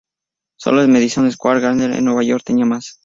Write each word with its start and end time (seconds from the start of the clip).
Sólo 0.57 0.81
el 0.81 0.87
Madison 0.87 1.31
Square 1.31 1.59
Garden 1.61 1.93
en 1.93 2.03
Nueva 2.05 2.23
York 2.23 2.41
tenía 2.43 2.65
más. 2.65 2.97